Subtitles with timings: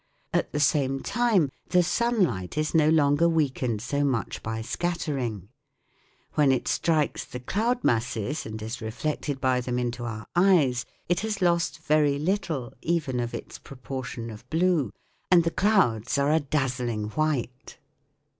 [0.33, 5.49] At the same time the sunlight is no longer weakened so much by scattering;
[6.33, 11.19] when it strikes the cloud masses and is reflected by them into our eyes it
[11.19, 14.91] has lost very little, even of its proportion of blue,
[15.29, 17.77] and the clouds are a dazzling white.